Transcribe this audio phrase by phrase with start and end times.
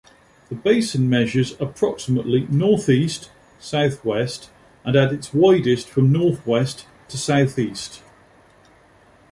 [0.49, 4.49] The basin measures approximately northeast-southwest
[4.83, 8.01] and at its widest from northwest to southeast.